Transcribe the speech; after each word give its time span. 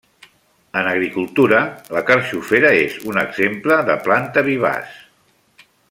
En 0.79 0.87
agricultura, 0.91 1.59
la 1.97 2.03
carxofera 2.07 2.73
és 2.79 2.97
un 3.13 3.23
exemple 3.25 3.79
de 3.91 3.99
planta 4.09 4.45
vivaç. 4.49 4.99